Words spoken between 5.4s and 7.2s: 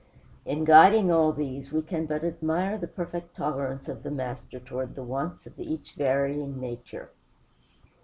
of each varying nature.